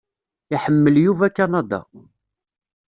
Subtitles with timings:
[0.55, 1.81] Iḥemmel Yuba Kanada.